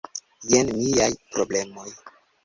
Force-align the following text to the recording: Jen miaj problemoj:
Jen 0.53 0.69
miaj 0.77 1.09
problemoj: 1.35 1.85